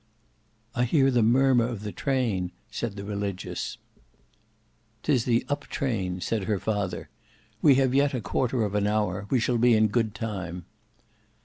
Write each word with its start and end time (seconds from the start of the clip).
"I 0.73 0.85
hear 0.85 1.11
the 1.11 1.21
murmur 1.21 1.67
of 1.67 1.83
the 1.83 1.91
train," 1.91 2.51
said 2.71 2.95
the 2.95 3.03
Religious. 3.03 3.77
"'Tis 5.03 5.25
the 5.25 5.45
up 5.47 5.67
train," 5.67 6.19
said 6.21 6.45
her 6.45 6.57
father. 6.57 7.09
"We 7.61 7.75
have 7.75 7.93
yet 7.93 8.15
a 8.15 8.19
quarter 8.19 8.63
of 8.63 8.73
an 8.73 8.87
hour; 8.87 9.27
we 9.29 9.39
shall 9.39 9.59
be 9.59 9.75
in 9.75 9.89
good 9.89 10.15
time." 10.15 10.65